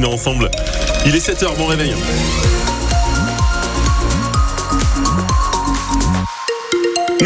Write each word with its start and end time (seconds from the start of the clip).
matinée 0.00 0.12
ensemble. 0.14 0.50
Il 1.06 1.14
est 1.14 1.26
7h, 1.26 1.56
bon 1.56 1.66
réveil. 1.66 1.94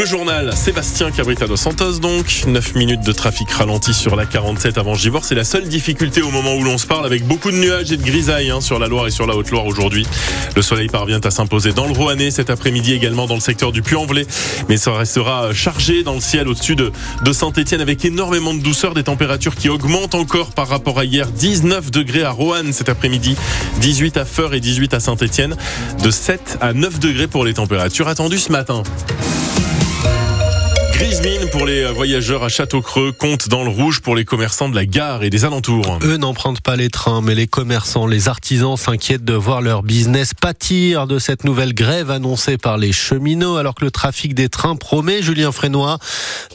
Le 0.01 0.07
journal, 0.07 0.57
Sébastien 0.57 1.11
Cabrita 1.11 1.47
dos 1.47 1.59
Santos 1.59 1.99
donc. 1.99 2.45
9 2.47 2.75
minutes 2.75 3.03
de 3.03 3.13
trafic 3.13 3.51
ralenti 3.51 3.93
sur 3.93 4.17
la 4.17 4.25
47 4.25 4.79
avant 4.79 4.95
Givor. 4.95 5.27
C'est 5.27 5.35
la 5.35 5.45
seule 5.45 5.69
difficulté 5.69 6.23
au 6.23 6.31
moment 6.31 6.55
où 6.55 6.65
l'on 6.65 6.79
se 6.79 6.87
parle 6.87 7.05
avec 7.05 7.27
beaucoup 7.27 7.51
de 7.51 7.59
nuages 7.59 7.93
et 7.93 7.99
de 7.99 8.03
grisailles 8.03 8.49
hein, 8.49 8.63
sur 8.63 8.79
la 8.79 8.87
Loire 8.87 9.09
et 9.09 9.11
sur 9.11 9.27
la 9.27 9.37
Haute-Loire 9.37 9.67
aujourd'hui. 9.67 10.07
Le 10.57 10.63
soleil 10.63 10.89
parvient 10.89 11.21
à 11.23 11.31
s'imposer 11.31 11.75
dans 11.75 11.87
le 11.87 11.93
Rouennais 11.93 12.31
cet 12.31 12.49
après-midi 12.49 12.95
également 12.95 13.27
dans 13.27 13.35
le 13.35 13.41
secteur 13.41 13.73
du 13.73 13.83
Puy-en-Velay. 13.83 14.27
Mais 14.71 14.79
ça 14.79 14.95
restera 14.95 15.53
chargé 15.53 16.03
dans 16.03 16.15
le 16.15 16.23
ciel 16.23 16.49
au-dessus 16.49 16.77
de, 16.77 16.93
de 17.23 17.33
Saint-Etienne 17.35 17.83
avec 17.83 18.03
énormément 18.03 18.55
de 18.55 18.61
douceur, 18.61 18.95
des 18.95 19.05
températures 19.05 19.55
qui 19.55 19.69
augmentent 19.69 20.15
encore 20.15 20.53
par 20.53 20.69
rapport 20.69 20.99
à 20.99 21.05
hier. 21.05 21.27
19 21.31 21.91
degrés 21.91 22.23
à 22.23 22.31
Roanne 22.31 22.73
cet 22.73 22.89
après-midi, 22.89 23.37
18 23.83 24.17
à 24.17 24.25
Feur 24.25 24.55
et 24.55 24.61
18 24.61 24.95
à 24.95 25.01
Saint-Etienne. 25.01 25.57
De 26.03 26.11
7 26.11 26.57
à 26.63 26.73
9 26.73 27.01
degrés 27.01 27.27
pour 27.27 27.45
les 27.45 27.53
températures 27.53 28.09
attendues 28.09 28.39
ce 28.39 28.51
matin. 28.51 28.83
Grise 31.01 31.23
pour 31.51 31.65
les 31.65 31.87
voyageurs 31.87 32.45
à 32.45 32.51
Château-Creux, 32.51 33.13
compte 33.13 33.49
dans 33.49 33.65
le 33.65 33.71
rouge 33.71 34.01
pour 34.01 34.15
les 34.15 34.27
commerçants 34.27 34.69
de 34.69 34.75
la 34.75 34.85
gare 34.85 35.23
et 35.23 35.31
des 35.31 35.47
alentours. 35.47 35.99
Eux 36.03 36.19
n'empruntent 36.19 36.61
pas 36.61 36.77
les 36.77 36.91
trains, 36.91 37.23
mais 37.23 37.35
les 37.35 37.47
commerçants, 37.47 38.07
les 38.07 38.29
artisans 38.29 38.77
s'inquiètent 38.77 39.25
de 39.25 39.33
voir 39.33 39.63
leur 39.63 39.83
business 39.83 40.35
pâtir 40.35 41.07
de 41.07 41.19
cette 41.19 41.45
nouvelle 41.45 41.73
grève 41.73 42.11
annoncée 42.11 42.59
par 42.59 42.77
les 42.77 42.93
cheminots, 42.93 43.57
alors 43.57 43.75
que 43.75 43.87
le 43.87 43.91
trafic 43.91 44.35
des 44.35 44.51
trains 44.51 44.77
promet, 44.77 45.23
Julien 45.23 45.53
Frénois, 45.53 45.99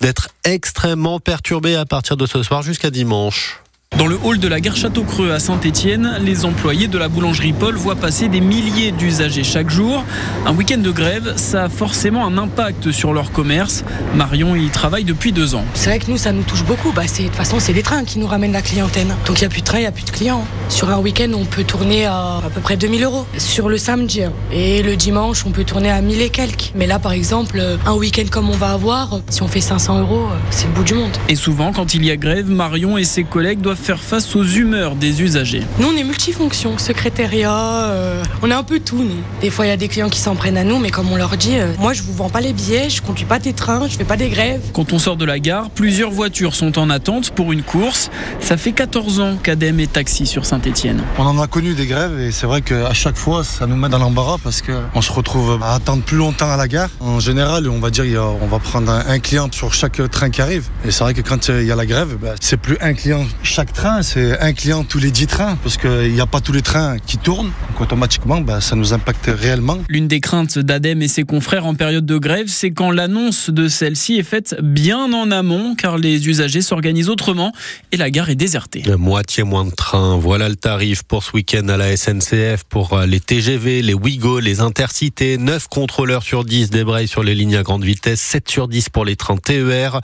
d'être 0.01 0.29
extrêmement 0.43 1.19
perturbé 1.19 1.75
à 1.75 1.85
partir 1.85 2.15
de 2.15 2.27
ce 2.27 2.43
soir 2.43 2.61
jusqu'à 2.61 2.91
dimanche. 2.91 3.64
Dans 3.97 4.07
le 4.07 4.17
hall 4.23 4.39
de 4.39 4.47
la 4.49 4.59
gare 4.59 4.75
Château-Creux 4.75 5.31
à 5.31 5.39
Saint-Étienne, 5.39 6.17
les 6.21 6.43
employés 6.43 6.89
de 6.89 6.97
la 6.97 7.07
boulangerie 7.07 7.53
Paul 7.53 7.75
voient 7.75 7.95
passer 7.95 8.27
des 8.27 8.41
milliers 8.41 8.91
d'usagers 8.91 9.45
chaque 9.45 9.69
jour. 9.69 10.03
Un 10.45 10.53
week-end 10.53 10.79
de 10.79 10.91
grève, 10.91 11.33
ça 11.37 11.63
a 11.63 11.69
forcément 11.69 12.27
un 12.27 12.37
impact 12.37 12.91
sur 12.91 13.13
leur 13.13 13.31
commerce. 13.31 13.85
Marion 14.13 14.53
y 14.53 14.67
travaille 14.67 15.05
depuis 15.05 15.31
deux 15.31 15.55
ans. 15.55 15.63
C'est 15.75 15.89
vrai 15.89 15.99
que 15.99 16.11
nous, 16.11 16.17
ça 16.17 16.33
nous 16.33 16.43
touche 16.43 16.65
beaucoup. 16.65 16.91
Bah, 16.91 17.03
de 17.03 17.23
toute 17.23 17.35
façon, 17.35 17.61
c'est 17.61 17.71
les 17.71 17.83
trains 17.83 18.03
qui 18.03 18.19
nous 18.19 18.27
ramènent 18.27 18.51
la 18.51 18.61
clientèle. 18.61 19.07
Donc 19.27 19.39
il 19.39 19.43
n'y 19.43 19.47
a 19.47 19.49
plus 19.49 19.61
de 19.61 19.65
train, 19.65 19.77
il 19.77 19.81
n'y 19.81 19.87
a 19.87 19.93
plus 19.93 20.03
de 20.03 20.11
clients. 20.11 20.45
Sur 20.67 20.89
un 20.89 20.99
week-end, 20.99 21.31
on 21.33 21.45
peut 21.45 21.63
tourner 21.63 22.05
à 22.05 22.41
à 22.45 22.49
peu 22.53 22.59
près 22.59 22.75
2000 22.75 23.03
euros. 23.03 23.25
Sur 23.37 23.69
le 23.69 23.77
samedi 23.77 24.23
hein. 24.23 24.33
et 24.51 24.83
le 24.83 24.97
dimanche, 24.97 25.45
on 25.45 25.51
peut 25.51 25.63
tourner 25.63 25.89
à 25.89 26.01
1000 26.01 26.21
et 26.21 26.29
quelques. 26.29 26.71
Mais 26.75 26.85
là, 26.85 26.99
par 26.99 27.13
exemple, 27.13 27.61
un 27.85 27.93
week-end 27.93 28.25
comme 28.29 28.49
on 28.49 28.57
va 28.57 28.71
avoir, 28.71 29.21
si 29.29 29.41
on 29.41 29.47
fait 29.47 29.61
500 29.61 30.01
euros, 30.01 30.27
c'est 30.49 30.67
le 30.67 30.73
bout 30.73 30.83
du 30.83 30.95
monde. 30.95 31.11
Et 31.29 31.35
souvent, 31.35 31.71
quand 31.71 31.93
il 31.93 32.03
y 32.03 32.11
a 32.11 32.17
grève, 32.17 32.49
Marion 32.49 32.97
et 32.97 33.05
ses 33.05 33.23
collègues 33.23 33.61
doivent 33.61 33.84
faire 33.85 33.99
face 34.01 34.35
aux 34.35 34.43
humeurs 34.43 34.95
des 34.95 35.21
usagers. 35.21 35.61
Nous, 35.79 35.87
on 35.87 35.95
est 35.95 36.03
multifonction, 36.03 36.79
secrétariat, 36.79 37.53
euh, 37.91 38.23
on 38.41 38.49
est 38.49 38.53
un 38.55 38.63
peu 38.63 38.79
tout. 38.79 38.97
Nous. 39.03 39.21
Des 39.41 39.51
fois, 39.51 39.67
il 39.67 39.69
y 39.69 39.71
a 39.71 39.77
des 39.77 39.87
clients 39.87 40.09
qui 40.09 40.19
s'en 40.19 40.35
prennent 40.35 40.57
à 40.57 40.63
nous, 40.63 40.79
mais 40.79 40.89
comme 40.89 41.11
on 41.11 41.15
leur 41.17 41.37
dit, 41.37 41.55
euh, 41.59 41.71
moi, 41.77 41.93
je 41.93 42.01
vous 42.01 42.13
vends 42.13 42.29
pas 42.29 42.41
les 42.41 42.51
billets, 42.51 42.89
je 42.89 43.03
conduis 43.03 43.25
pas 43.25 43.37
des 43.37 43.53
trains, 43.53 43.87
je 43.87 43.95
fais 43.95 44.03
pas 44.03 44.17
des 44.17 44.29
grèves. 44.29 44.61
Quand 44.73 44.91
on 44.91 44.97
sort 44.97 45.17
de 45.17 45.25
la 45.25 45.37
gare, 45.37 45.69
plusieurs 45.69 46.09
voitures 46.09 46.55
sont 46.55 46.79
en 46.79 46.89
attente 46.89 47.29
pour 47.29 47.53
une 47.53 47.61
course. 47.61 48.09
Ça 48.39 48.57
fait 48.57 48.71
14 48.71 49.19
ans 49.19 49.35
qu'Adem 49.41 49.79
est 49.79 49.93
taxi 49.93 50.25
sur 50.25 50.47
Saint-Étienne. 50.47 51.03
On 51.19 51.23
en 51.23 51.39
a 51.39 51.45
connu 51.45 51.75
des 51.75 51.85
grèves 51.85 52.19
et 52.19 52.31
c'est 52.31 52.47
vrai 52.47 52.63
qu'à 52.63 52.91
chaque 52.93 53.17
fois, 53.17 53.43
ça 53.43 53.67
nous 53.67 53.75
met 53.75 53.89
dans 53.89 53.99
l'embarras 53.99 54.37
parce 54.43 54.63
qu'on 54.63 55.01
se 55.01 55.11
retrouve 55.11 55.59
à 55.61 55.75
attendre 55.75 56.01
plus 56.01 56.17
longtemps 56.17 56.49
à 56.49 56.57
la 56.57 56.67
gare. 56.67 56.89
En 57.01 57.19
général, 57.19 57.69
on 57.69 57.79
va 57.79 57.91
dire, 57.91 58.03
a- 58.19 58.35
on 58.41 58.47
va 58.47 58.57
prendre 58.57 58.91
un, 58.91 59.03
un 59.07 59.19
client 59.19 59.47
sur 59.51 59.75
chaque 59.75 60.01
train 60.09 60.31
qui 60.31 60.41
arrive. 60.41 60.69
Et 60.85 60.91
c'est 60.91 61.03
vrai 61.03 61.13
que 61.13 61.21
quand 61.21 61.49
il 61.49 61.65
y 61.65 61.71
a 61.71 61.75
la 61.75 61.85
grève, 61.85 62.17
ben, 62.19 62.33
c'est 62.41 62.57
plus 62.57 62.77
un 62.81 62.93
client 62.93 63.25
chaque 63.43 63.64
train, 63.71 64.01
c'est 64.01 64.39
un 64.39 64.53
client 64.53 64.83
tous 64.83 64.99
les 64.99 65.11
10 65.11 65.27
trains 65.27 65.55
parce 65.63 65.77
qu'il 65.77 66.13
n'y 66.13 66.21
a 66.21 66.25
pas 66.25 66.41
tous 66.41 66.51
les 66.51 66.61
trains 66.61 66.97
qui 66.99 67.17
tournent. 67.17 67.51
Donc 67.69 67.81
automatiquement, 67.81 68.41
ben, 68.41 68.59
ça 68.59 68.75
nous 68.75 68.93
impacte 68.93 69.27
réellement. 69.27 69.79
L'une 69.89 70.07
des 70.07 70.19
craintes 70.19 70.59
d'Adem 70.59 71.01
et 71.01 71.07
ses 71.07 71.23
confrères 71.23 71.65
en 71.65 71.75
période 71.75 72.05
de 72.05 72.17
grève, 72.17 72.47
c'est 72.47 72.71
quand 72.71 72.91
l'annonce 72.91 73.49
de 73.49 73.67
celle-ci 73.67 74.17
est 74.17 74.23
faite 74.23 74.55
bien 74.61 75.11
en 75.13 75.31
amont, 75.31 75.75
car 75.75 75.97
les 75.97 76.27
usagers 76.27 76.61
s'organisent 76.61 77.09
autrement 77.09 77.53
et 77.91 77.97
la 77.97 78.09
gare 78.09 78.29
est 78.29 78.35
désertée. 78.35 78.83
La 78.85 78.97
moitié 78.97 79.43
moins 79.43 79.65
de 79.65 79.71
trains. 79.71 80.17
Voilà 80.17 80.49
le 80.49 80.55
tarif 80.55 81.03
pour 81.03 81.23
ce 81.23 81.31
week-end 81.33 81.67
à 81.69 81.77
la 81.77 81.95
SNCF 81.95 82.63
pour 82.69 82.93
euh, 82.93 83.05
les 83.05 83.19
TGV, 83.19 83.81
les 83.81 83.93
Ouigo, 83.93 84.39
les 84.39 84.59
Intercités. 84.59 85.37
9 85.37 85.67
contrôleurs 85.67 86.23
sur 86.23 86.45
10 86.45 86.69
débrayent 86.69 87.07
sur 87.07 87.23
les 87.23 87.35
lignes 87.35 87.57
à 87.57 87.63
grande 87.63 87.83
vitesse, 87.83 88.21
7 88.21 88.49
sur 88.49 88.67
10 88.67 88.89
pour 88.89 89.05
les 89.05 89.15
trains 89.15 89.37
TER. 89.37 90.01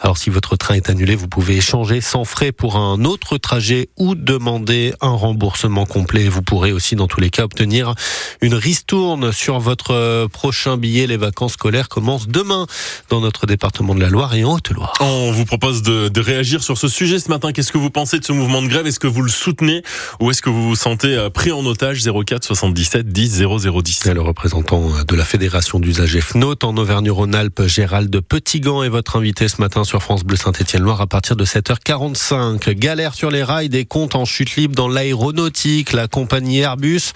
Alors 0.00 0.18
si 0.18 0.30
votre 0.30 0.56
train 0.56 0.74
est 0.74 0.90
annulé, 0.90 1.14
vous 1.14 1.28
pouvez 1.28 1.56
échanger 1.56 2.00
sans 2.00 2.24
frais 2.24 2.52
pour 2.52 2.76
un 2.76 3.01
autre 3.04 3.38
trajet 3.38 3.88
ou 3.96 4.14
demander 4.14 4.94
un 5.00 5.10
remboursement 5.10 5.86
complet. 5.86 6.28
Vous 6.28 6.42
pourrez 6.42 6.72
aussi 6.72 6.96
dans 6.96 7.06
tous 7.06 7.20
les 7.20 7.30
cas 7.30 7.44
obtenir 7.44 7.94
une 8.40 8.54
ristourne 8.54 9.32
sur 9.32 9.58
votre 9.58 9.92
euh, 9.92 10.28
prochain 10.28 10.76
billet. 10.76 11.06
Les 11.06 11.16
vacances 11.16 11.54
scolaires 11.54 11.88
commencent 11.88 12.28
demain 12.28 12.66
dans 13.08 13.20
notre 13.20 13.46
département 13.46 13.94
de 13.94 14.00
la 14.00 14.08
Loire 14.08 14.34
et 14.34 14.44
en 14.44 14.54
Haute-Loire. 14.54 14.92
On 15.00 15.32
vous 15.32 15.44
propose 15.44 15.82
de, 15.82 16.08
de 16.08 16.20
réagir 16.20 16.62
sur 16.62 16.78
ce 16.78 16.88
sujet 16.88 17.18
ce 17.18 17.28
matin. 17.28 17.52
Qu'est-ce 17.52 17.72
que 17.72 17.78
vous 17.78 17.90
pensez 17.90 18.18
de 18.18 18.24
ce 18.24 18.32
mouvement 18.32 18.62
de 18.62 18.68
grève? 18.68 18.86
Est-ce 18.86 19.00
que 19.00 19.06
vous 19.06 19.22
le 19.22 19.30
soutenez? 19.30 19.82
Ou 20.20 20.30
est-ce 20.30 20.42
que 20.42 20.50
vous 20.50 20.68
vous 20.68 20.76
sentez 20.76 21.16
euh, 21.16 21.30
pris 21.30 21.52
en 21.52 21.64
otage? 21.64 22.02
04 22.02 22.44
77 22.44 23.08
10 23.08 23.42
0010 23.42 24.06
Le 24.06 24.20
représentant 24.20 24.90
de 25.06 25.16
la 25.16 25.24
Fédération 25.24 25.78
d'usagers 25.78 26.20
FNOT 26.20 26.64
en 26.64 26.76
Auvergne-Rhône-Alpes, 26.76 27.66
Gérald 27.66 28.20
Petitgan, 28.20 28.82
est 28.82 28.88
votre 28.88 29.16
invité 29.16 29.48
ce 29.48 29.60
matin 29.60 29.84
sur 29.84 30.02
France 30.02 30.24
Bleu 30.24 30.36
Saint-Étienne-Loire 30.36 31.00
à 31.00 31.06
partir 31.06 31.36
de 31.36 31.44
7h45. 31.44 32.74
Galère 32.92 33.14
sur 33.14 33.30
les 33.30 33.42
rails, 33.42 33.70
des 33.70 33.86
comptes 33.86 34.14
en 34.16 34.26
chute 34.26 34.56
libre 34.56 34.74
dans 34.74 34.86
l'aéronautique. 34.86 35.94
La 35.94 36.08
compagnie 36.08 36.58
Airbus 36.58 37.14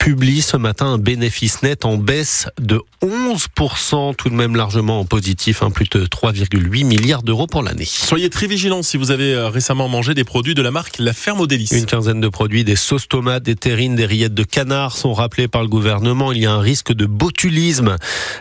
publie 0.00 0.40
ce 0.40 0.56
matin 0.56 0.86
un 0.86 0.98
bénéfice 0.98 1.62
net 1.62 1.84
en 1.84 1.98
baisse 1.98 2.48
de 2.58 2.80
11%, 3.02 4.14
tout 4.16 4.30
de 4.30 4.34
même 4.34 4.56
largement 4.56 4.98
en 4.98 5.04
positif, 5.04 5.62
hein, 5.62 5.70
plus 5.70 5.88
de 5.90 6.06
3,8 6.06 6.84
milliards 6.84 7.22
d'euros 7.22 7.46
pour 7.46 7.62
l'année. 7.62 7.84
Soyez 7.84 8.30
très 8.30 8.46
vigilants 8.46 8.82
si 8.82 8.96
vous 8.96 9.10
avez 9.10 9.34
euh, 9.34 9.50
récemment 9.50 9.88
mangé 9.88 10.14
des 10.14 10.24
produits 10.24 10.54
de 10.54 10.62
la 10.62 10.70
marque 10.70 10.96
La 10.98 11.12
Ferme 11.12 11.40
aux 11.40 11.46
Délices. 11.46 11.72
Une 11.72 11.84
quinzaine 11.84 12.20
de 12.20 12.28
produits, 12.28 12.64
des 12.64 12.76
sauces 12.76 13.08
tomates, 13.08 13.42
des 13.42 13.56
terrines, 13.56 13.94
des 13.94 14.06
rillettes 14.06 14.32
de 14.32 14.42
canard 14.42 14.96
sont 14.96 15.12
rappelés 15.12 15.48
par 15.48 15.60
le 15.60 15.68
gouvernement. 15.68 16.32
Il 16.32 16.38
y 16.38 16.46
a 16.46 16.52
un 16.52 16.60
risque 16.60 16.94
de 16.94 17.04
botulisme. 17.04 17.96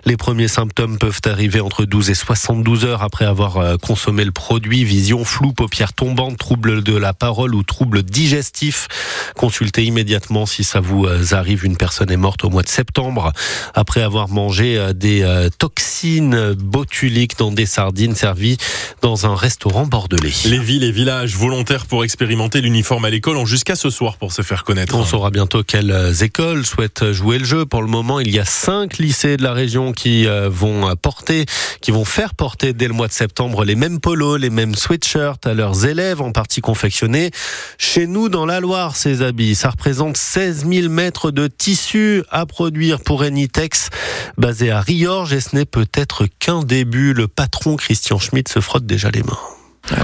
Les 0.06 0.16
premiers 0.16 0.48
symptômes 0.48 0.98
peuvent 0.98 1.22
arriver 1.26 1.60
entre 1.60 1.84
12 1.84 2.10
et 2.10 2.16
72 2.16 2.86
heures 2.86 3.04
après 3.04 3.26
avoir 3.26 3.58
euh, 3.58 3.76
consommé 3.76 4.24
le 4.24 4.32
produit. 4.32 4.86
Vision 4.86 5.26
floue, 5.26 5.52
paupières 5.52 5.92
tombantes, 5.92 6.38
troubles 6.38 6.84
de 6.84 6.96
la 6.96 7.14
parole 7.14 7.54
ou 7.54 7.64
troubles 7.64 8.04
digestifs. 8.04 8.88
Consultez 9.36 9.84
immédiatement 9.84 10.46
si 10.46 10.64
ça 10.64 10.80
vous 10.80 11.06
euh, 11.06 11.34
Une 11.54 11.78
personne 11.78 12.12
est 12.12 12.18
morte 12.18 12.44
au 12.44 12.50
mois 12.50 12.64
de 12.64 12.70
septembre 12.70 13.34
après 13.74 14.02
avoir 14.02 14.30
mangé 14.30 14.78
euh, 14.78 14.94
des 14.94 15.24
euh, 15.24 15.50
toxines 15.50 16.54
botuliques 16.54 17.38
dans 17.38 17.52
des 17.52 17.66
sardines 17.66 18.16
servies 18.16 18.58
dans 19.02 19.26
un 19.26 19.36
restaurant 19.36 19.86
bordelais. 19.86 20.34
Les 20.46 20.60
villes 20.60 20.84
et 20.84 20.92
villages 20.92 21.36
volontaires 21.36 21.86
pour 21.86 22.04
expérimenter 22.04 22.62
l'uniforme 22.62 23.06
à 23.06 23.10
l'école 23.10 23.38
ont 23.38 23.46
jusqu'à 23.46 23.76
ce 23.76 23.90
soir 23.90 24.18
pour 24.18 24.32
se 24.32 24.42
faire 24.42 24.64
connaître. 24.64 24.96
On 24.96 25.06
saura 25.06 25.32
bientôt 25.32 25.64
quelles 25.64 26.14
écoles 26.22 26.66
souhaitent 26.66 27.12
jouer 27.12 27.40
le 27.40 27.46
jeu. 27.46 27.66
Pour 27.66 27.82
le 27.82 27.88
moment, 27.88 28.20
il 28.20 28.32
y 28.32 28.40
a 28.40 28.46
cinq 28.46 28.98
lycées 28.98 29.38
de 29.38 29.44
la 29.44 29.54
région 29.54 29.92
qui 29.94 30.28
euh, 30.28 30.50
vont 30.50 30.96
porter, 30.96 31.46
qui 31.82 31.92
vont 31.92 32.06
faire 32.06 32.36
porter 32.36 32.74
dès 32.74 32.88
le 32.88 32.94
mois 32.94 33.08
de 33.08 33.14
septembre 33.14 33.66
les 33.66 33.76
mêmes 33.76 34.00
polos, 34.00 34.38
les 34.38 34.50
mêmes 34.50 34.76
sweatshirts 34.76 35.48
à 35.48 35.54
leurs 35.54 35.86
élèves, 35.86 36.22
en 36.22 36.32
partie 36.32 36.62
confectionnés 36.62 37.32
chez 37.78 38.08
nous 38.08 38.30
dans 38.30 38.46
la 38.46 38.60
Loire. 38.60 38.96
Ces 38.96 39.22
habits, 39.22 39.56
ça 39.56 39.70
représente 39.70 40.18
16 40.18 40.66
000 40.70 40.90
mètres 40.90 41.32
de 41.32 41.39
tissu 41.48 42.24
à 42.30 42.46
produire 42.46 43.00
pour 43.00 43.22
Enitex, 43.22 43.90
basé 44.38 44.72
à 44.72 44.82
Riorges. 44.82 45.34
Et 45.34 45.42
ce 45.42 45.56
n'est 45.56 45.66
peut-être 45.66 46.26
qu'un 46.40 46.64
début. 46.64 47.14
Le 47.14 47.28
patron 47.28 47.76
Christian 47.76 48.20
Schmitt 48.20 48.50
se 48.50 48.60
frotte 48.60 48.86
déjà 48.86 49.10
les 49.12 49.24
mains. 49.24 49.38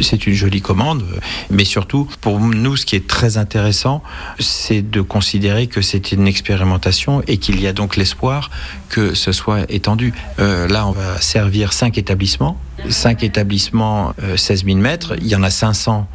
C'est 0.02 0.26
une 0.26 0.34
jolie 0.34 0.62
commande, 0.62 1.06
mais 1.52 1.64
surtout, 1.64 2.10
pour 2.22 2.40
nous, 2.40 2.76
ce 2.76 2.86
qui 2.86 2.96
est 2.96 3.08
très 3.08 3.38
intéressant, 3.38 4.02
c'est 4.40 4.82
de 4.82 5.02
considérer 5.02 5.68
que 5.68 5.82
c'est 5.82 6.12
une 6.12 6.28
expérimentation 6.28 7.22
et 7.28 7.38
qu'il 7.38 7.60
y 7.62 7.68
a 7.68 7.74
donc 7.74 7.96
l'espoir 7.96 8.50
que 8.90 9.14
ce 9.14 9.32
soit 9.32 9.70
étendu. 9.70 10.14
Euh, 10.40 10.68
là, 10.68 10.88
on 10.88 10.92
va 10.92 11.22
servir 11.22 11.74
cinq 11.74 11.98
établissements. 11.98 12.58
Cinq 12.90 13.24
établissements, 13.24 14.14
euh, 14.24 14.38
16 14.38 14.66
000 14.66 14.78
mètres. 14.78 15.16
Il 15.20 15.28
y 15.28 15.36
en 15.36 15.44
a 15.44 15.50
500 15.50 16.08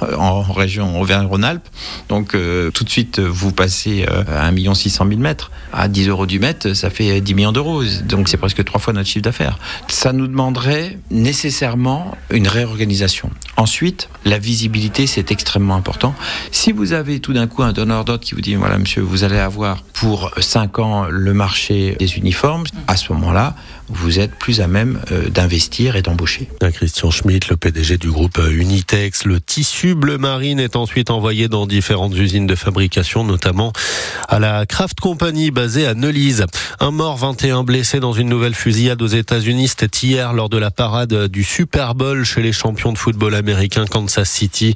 en 0.18 0.42
région 0.42 1.00
Auvergne-Rhône-Alpes. 1.00 1.66
Donc, 2.08 2.34
euh, 2.34 2.70
tout 2.70 2.84
de 2.84 2.90
suite, 2.90 3.20
vous 3.20 3.52
passez 3.52 4.06
euh, 4.08 4.24
à 4.28 4.48
1 4.48 4.74
600 4.74 5.06
000 5.08 5.20
mètres. 5.20 5.50
À 5.72 5.88
10 5.88 6.08
euros 6.08 6.26
du 6.26 6.38
mètre, 6.38 6.74
ça 6.74 6.90
fait 6.90 7.20
10 7.20 7.34
millions 7.34 7.52
d'euros. 7.52 7.82
Donc, 8.04 8.28
c'est 8.28 8.36
presque 8.36 8.64
trois 8.64 8.80
fois 8.80 8.92
notre 8.92 9.08
chiffre 9.08 9.24
d'affaires. 9.24 9.58
Ça 9.88 10.12
nous 10.12 10.26
demanderait 10.26 10.98
nécessairement 11.10 12.16
une 12.30 12.48
réorganisation. 12.48 13.30
Ensuite, 13.56 14.08
la 14.24 14.38
visibilité, 14.38 15.06
c'est 15.06 15.30
extrêmement 15.30 15.74
important. 15.74 16.14
Si 16.52 16.72
vous 16.72 16.92
avez 16.92 17.20
tout 17.20 17.32
d'un 17.32 17.46
coup 17.46 17.62
un 17.62 17.72
donneur 17.72 18.04
d'ordre 18.04 18.24
qui 18.24 18.34
vous 18.34 18.40
dit, 18.40 18.54
voilà, 18.54 18.78
monsieur, 18.78 19.02
vous 19.02 19.24
allez 19.24 19.38
avoir 19.38 19.82
pour 19.92 20.30
5 20.38 20.78
ans 20.78 21.06
le 21.08 21.34
marché 21.34 21.96
des 21.98 22.16
uniformes, 22.16 22.64
à 22.86 22.96
ce 22.96 23.12
moment-là, 23.12 23.54
vous 23.90 24.18
êtes 24.18 24.34
plus 24.34 24.60
à 24.60 24.66
même 24.66 25.00
euh, 25.12 25.28
d'investir 25.28 25.96
et 25.96 26.02
d'embaucher. 26.02 26.48
Christian 26.74 27.10
Schmitt, 27.10 27.48
le 27.48 27.56
PDG 27.56 27.96
du 27.96 28.10
groupe 28.10 28.38
Unitex, 28.38 29.24
le 29.24 29.40
tissu 29.40 29.94
bleu 29.94 30.18
marine 30.18 30.60
est 30.60 30.76
ensuite 30.76 31.10
envoyé 31.10 31.48
dans 31.48 31.66
différentes 31.66 32.14
usines 32.14 32.46
de 32.46 32.54
fabrication, 32.54 33.24
notamment 33.24 33.72
à 34.28 34.38
la 34.38 34.66
Kraft 34.66 35.00
Company 35.00 35.50
basée 35.50 35.86
à 35.86 35.94
Neulise. 35.94 36.44
Un 36.80 36.90
mort, 36.90 37.16
21 37.16 37.64
blessés 37.64 38.00
dans 38.00 38.12
une 38.12 38.28
nouvelle 38.28 38.54
fusillade 38.54 39.00
aux 39.00 39.06
États-Unis. 39.06 39.68
C'était 39.68 40.06
hier 40.06 40.32
lors 40.32 40.48
de 40.48 40.58
la 40.58 40.70
parade 40.70 41.26
du 41.28 41.42
Super 41.42 41.94
Bowl 41.94 42.24
chez 42.24 42.42
les 42.42 42.52
champions 42.52 42.92
de 42.92 42.98
football 42.98 43.34
américains 43.34 43.86
Kansas 43.86 44.30
City. 44.30 44.74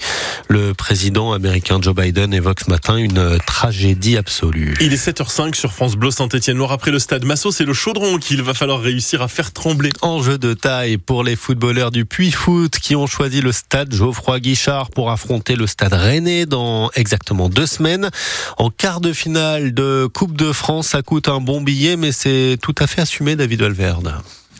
Le 0.48 0.72
président 0.72 1.32
américain 1.32 1.78
Joe 1.80 1.94
Biden 1.94 2.32
évoque 2.32 2.60
ce 2.64 2.70
matin 2.70 2.96
une 2.96 3.38
tragédie 3.46 4.16
absolue. 4.16 4.74
Il 4.80 4.92
est 4.92 5.08
7h05 5.08 5.54
sur 5.54 5.72
France 5.72 5.96
Bleu 5.96 6.10
Saint-Etienne. 6.10 6.56
Noir 6.56 6.72
après 6.72 6.90
le 6.90 6.98
stade 6.98 7.24
Massot, 7.24 7.52
c'est 7.52 7.64
le 7.64 7.74
chaudron 7.74 8.18
qu'il 8.18 8.42
va 8.42 8.54
falloir 8.54 8.80
réussir 8.80 9.01
à 9.20 9.28
faire 9.28 9.52
trembler. 9.52 9.90
Enjeu 10.00 10.38
de 10.38 10.54
taille 10.54 10.96
pour 10.96 11.24
les 11.24 11.36
footballeurs 11.36 11.90
du 11.90 12.04
Puy 12.04 12.30
Foot 12.30 12.76
qui 12.78 12.94
ont 12.94 13.06
choisi 13.06 13.40
le 13.40 13.52
stade 13.52 13.92
Geoffroy 13.92 14.40
Guichard 14.40 14.90
pour 14.90 15.10
affronter 15.10 15.56
le 15.56 15.66
stade 15.66 15.92
Rennais 15.92 16.46
dans 16.46 16.90
exactement 16.94 17.48
deux 17.48 17.66
semaines. 17.66 18.10
En 18.58 18.70
quart 18.70 19.00
de 19.00 19.12
finale 19.12 19.74
de 19.74 20.08
Coupe 20.12 20.36
de 20.36 20.52
France, 20.52 20.88
ça 20.88 21.02
coûte 21.02 21.28
un 21.28 21.40
bon 21.40 21.60
billet, 21.60 21.96
mais 21.96 22.12
c'est 22.12 22.58
tout 22.62 22.74
à 22.78 22.86
fait 22.86 23.00
assumé, 23.00 23.36
David 23.36 23.62
Valverde. 23.62 24.14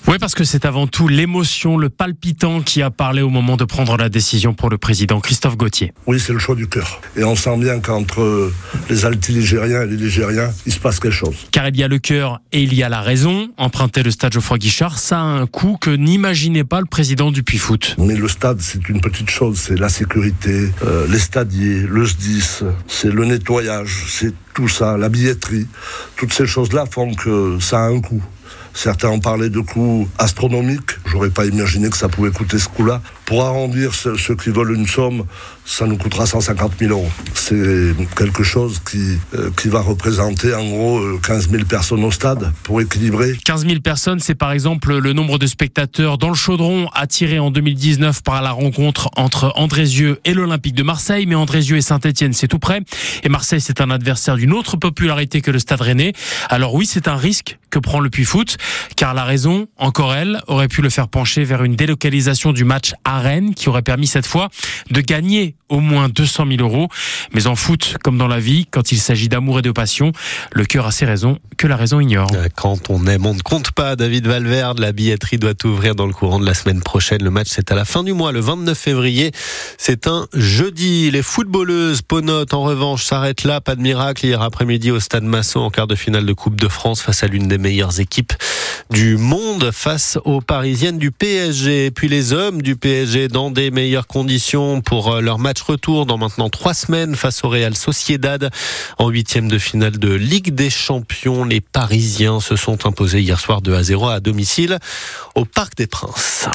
Oui, 0.08 0.18
parce 0.18 0.34
que 0.34 0.42
c'est 0.42 0.64
avant 0.64 0.88
tout 0.88 1.06
l'émotion, 1.06 1.78
le 1.78 1.88
palpitant 1.88 2.60
qui 2.60 2.82
a 2.82 2.90
parlé 2.90 3.22
au 3.22 3.28
moment 3.30 3.56
de 3.56 3.64
prendre 3.64 3.96
la 3.96 4.08
décision 4.08 4.52
pour 4.52 4.68
le 4.68 4.76
président 4.76 5.20
Christophe 5.20 5.56
Gauthier. 5.56 5.92
Oui, 6.06 6.18
c'est 6.18 6.32
le 6.32 6.40
choix 6.40 6.56
du 6.56 6.66
cœur. 6.66 7.00
Et 7.16 7.22
on 7.22 7.36
sent 7.36 7.56
bien 7.58 7.78
qu'entre 7.78 8.50
les 8.90 9.06
alti-ligériens 9.06 9.82
et 9.82 9.86
les 9.86 9.96
ligériens, 9.96 10.50
il 10.66 10.72
se 10.72 10.80
passe 10.80 10.98
quelque 10.98 11.14
chose. 11.14 11.46
Car 11.52 11.68
il 11.68 11.76
y 11.76 11.84
a 11.84 11.88
le 11.88 11.98
cœur 11.98 12.40
et 12.50 12.62
il 12.62 12.74
y 12.74 12.82
a 12.82 12.88
la 12.88 13.00
raison. 13.00 13.48
Emprunter 13.56 14.02
le 14.02 14.10
stade 14.10 14.32
Geoffroy 14.32 14.58
Guichard, 14.58 14.98
ça 14.98 15.20
a 15.20 15.24
un 15.24 15.46
coût 15.46 15.78
que 15.80 15.90
n'imaginait 15.90 16.64
pas 16.64 16.80
le 16.80 16.86
président 16.86 17.30
du 17.30 17.44
Puy-Foot. 17.44 17.94
Mais 17.98 18.16
le 18.16 18.28
stade, 18.28 18.60
c'est 18.60 18.88
une 18.88 19.00
petite 19.00 19.30
chose. 19.30 19.56
C'est 19.58 19.78
la 19.78 19.88
sécurité, 19.88 20.68
euh, 20.84 21.06
les 21.08 21.20
stadiers, 21.20 21.86
le 21.88 22.04
SDIS, 22.04 22.64
c'est 22.88 23.12
le 23.12 23.24
nettoyage, 23.24 24.06
c'est 24.08 24.34
tout 24.52 24.68
ça, 24.68 24.96
la 24.96 25.08
billetterie. 25.08 25.66
Toutes 26.16 26.32
ces 26.32 26.46
choses-là 26.46 26.86
font 26.86 27.14
que 27.14 27.58
ça 27.60 27.84
a 27.84 27.88
un 27.88 28.00
coût. 28.00 28.22
Certains 28.74 29.08
ont 29.08 29.20
parlé 29.20 29.50
de 29.50 29.60
coûts 29.60 30.08
astronomiques. 30.18 30.92
J'aurais 31.06 31.30
pas 31.30 31.44
imaginé 31.44 31.90
que 31.90 31.96
ça 31.96 32.08
pouvait 32.08 32.30
coûter 32.30 32.58
ce 32.58 32.68
coût-là. 32.68 33.02
Pour 33.24 33.44
arrondir 33.44 33.94
ceux, 33.94 34.16
qui 34.36 34.50
veulent 34.50 34.74
une 34.74 34.86
somme, 34.86 35.24
ça 35.64 35.86
nous 35.86 35.96
coûtera 35.96 36.26
150 36.26 36.72
000 36.78 36.92
euros. 36.92 37.10
C'est 37.34 37.94
quelque 38.16 38.42
chose 38.42 38.80
qui, 38.88 39.18
euh, 39.34 39.50
va 39.66 39.80
représenter 39.80 40.54
en 40.54 40.64
gros 40.68 41.00
15 41.22 41.46
euh, 41.46 41.50
000 41.52 41.64
personnes 41.64 42.04
au 42.04 42.10
stade 42.10 42.52
pour 42.62 42.80
équilibrer. 42.80 43.36
15 43.44 43.66
000 43.66 43.80
personnes, 43.80 44.20
c'est 44.20 44.34
par 44.34 44.52
exemple 44.52 44.98
le 44.98 45.12
nombre 45.12 45.38
de 45.38 45.46
spectateurs 45.46 46.18
dans 46.18 46.28
le 46.28 46.34
chaudron 46.34 46.88
attiré 46.94 47.38
en 47.38 47.50
2019 47.50 48.22
par 48.22 48.42
la 48.42 48.50
rencontre 48.50 49.08
entre 49.16 49.52
Andrézieux 49.56 50.20
et 50.24 50.34
l'Olympique 50.34 50.74
de 50.74 50.82
Marseille. 50.82 51.26
Mais 51.26 51.34
Andrézieux 51.34 51.76
et 51.76 51.82
Saint-Etienne, 51.82 52.32
c'est 52.32 52.48
tout 52.48 52.58
près. 52.58 52.80
Et 53.22 53.28
Marseille, 53.28 53.60
c'est 53.60 53.80
un 53.80 53.90
adversaire 53.90 54.36
d'une 54.36 54.52
autre 54.52 54.76
popularité 54.76 55.40
que 55.40 55.50
le 55.50 55.58
stade 55.58 55.80
rennais. 55.80 56.12
Alors 56.48 56.74
oui, 56.74 56.86
c'est 56.86 57.08
un 57.08 57.16
risque 57.16 57.58
que 57.70 57.78
prend 57.78 58.00
le 58.00 58.10
Puy-Foot, 58.10 58.58
car 58.96 59.14
la 59.14 59.24
raison, 59.24 59.66
encore 59.78 60.14
elle, 60.14 60.42
aurait 60.46 60.68
pu 60.68 60.82
le 60.82 60.90
faire 60.90 61.08
pencher 61.08 61.44
vers 61.44 61.64
une 61.64 61.74
délocalisation 61.74 62.52
du 62.52 62.64
match 62.64 62.92
Rennes, 63.20 63.54
qui 63.54 63.68
aurait 63.68 63.82
permis 63.82 64.06
cette 64.06 64.26
fois 64.26 64.48
de 64.90 65.00
gagner 65.00 65.54
au 65.72 65.80
moins 65.80 66.08
200 66.08 66.44
000 66.48 66.60
euros. 66.60 66.88
Mais 67.32 67.46
en 67.46 67.56
foot, 67.56 67.96
comme 68.04 68.18
dans 68.18 68.28
la 68.28 68.38
vie, 68.38 68.66
quand 68.70 68.92
il 68.92 68.98
s'agit 68.98 69.28
d'amour 69.28 69.60
et 69.60 69.62
de 69.62 69.70
passion, 69.70 70.12
le 70.52 70.64
cœur 70.64 70.86
a 70.86 70.92
ses 70.92 71.06
raisons 71.06 71.38
que 71.56 71.66
la 71.66 71.76
raison 71.76 71.98
ignore. 71.98 72.30
Euh, 72.34 72.48
quand 72.54 72.90
on 72.90 73.06
aime, 73.06 73.24
on 73.24 73.34
ne 73.34 73.40
compte 73.40 73.72
pas. 73.72 73.96
David 73.96 74.26
Valverde, 74.26 74.78
la 74.78 74.92
billetterie 74.92 75.38
doit 75.38 75.54
ouvrir 75.64 75.94
dans 75.94 76.06
le 76.06 76.12
courant 76.12 76.38
de 76.38 76.46
la 76.46 76.54
semaine 76.54 76.82
prochaine. 76.82 77.22
Le 77.22 77.30
match, 77.30 77.48
c'est 77.50 77.72
à 77.72 77.74
la 77.74 77.84
fin 77.84 78.04
du 78.04 78.12
mois, 78.12 78.32
le 78.32 78.40
29 78.40 78.78
février. 78.78 79.32
C'est 79.78 80.06
un 80.06 80.26
jeudi. 80.34 81.10
Les 81.10 81.22
footballeuses 81.22 82.02
Ponote, 82.02 82.52
en 82.52 82.62
revanche, 82.62 83.04
s'arrêtent 83.04 83.44
là. 83.44 83.60
Pas 83.60 83.74
de 83.74 83.80
miracle. 83.80 84.26
Hier 84.26 84.42
après-midi, 84.42 84.90
au 84.90 85.00
stade 85.00 85.24
Massot, 85.24 85.60
en 85.60 85.70
quart 85.70 85.86
de 85.86 85.94
finale 85.94 86.26
de 86.26 86.32
Coupe 86.34 86.60
de 86.60 86.68
France, 86.68 87.00
face 87.00 87.22
à 87.22 87.28
l'une 87.28 87.48
des 87.48 87.58
meilleures 87.58 87.98
équipes 87.98 88.34
du 88.90 89.16
monde, 89.16 89.70
face 89.72 90.18
aux 90.24 90.40
Parisiennes 90.40 90.98
du 90.98 91.10
PSG. 91.10 91.86
Et 91.86 91.90
puis 91.90 92.08
les 92.08 92.32
hommes 92.32 92.60
du 92.60 92.76
PSG 92.76 93.01
dans 93.02 93.50
des 93.50 93.72
meilleures 93.72 94.06
conditions 94.06 94.80
pour 94.80 95.10
euh, 95.10 95.20
leur 95.20 95.40
match 95.40 95.60
retour 95.62 96.06
dans 96.06 96.18
maintenant 96.18 96.48
trois 96.50 96.72
semaines 96.72 97.16
face 97.16 97.42
au 97.42 97.48
Real 97.48 97.76
Sociedad 97.76 98.50
en 98.98 99.08
huitième 99.08 99.48
de 99.48 99.58
finale 99.58 99.98
de 99.98 100.12
Ligue 100.12 100.54
des 100.54 100.70
Champions. 100.70 101.44
Les 101.44 101.60
Parisiens 101.60 102.38
se 102.38 102.54
sont 102.54 102.86
imposés 102.86 103.20
hier 103.20 103.40
soir 103.40 103.60
2 103.60 103.74
à 103.74 103.82
0 103.82 104.08
à 104.08 104.20
domicile 104.20 104.78
au 105.34 105.44
Parc 105.44 105.76
des 105.76 105.88
Princes. 105.88 106.48